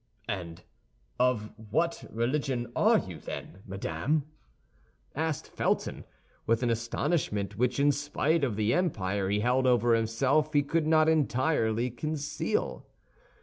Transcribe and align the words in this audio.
"And 0.27 0.63
of 1.19 1.51
what 1.69 2.05
religion 2.11 2.71
are 2.75 2.97
you, 2.97 3.19
then, 3.19 3.61
madame?" 3.67 4.23
asked 5.13 5.47
Felton, 5.49 6.05
with 6.47 6.63
an 6.63 6.71
astonishment 6.71 7.55
which 7.55 7.79
in 7.79 7.91
spite 7.91 8.43
of 8.43 8.55
the 8.55 8.73
empire 8.73 9.29
he 9.29 9.41
held 9.41 9.67
over 9.67 9.93
himself 9.93 10.53
he 10.53 10.63
could 10.63 10.87
not 10.87 11.07
entirely 11.07 11.91
conceal. 11.91 12.87